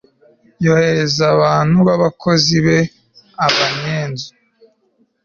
yohereza 0.63 1.23
abantu 1.35 1.77
b'abakozi 1.87 2.55
be, 2.65 2.79
abanyenzu 3.47 4.29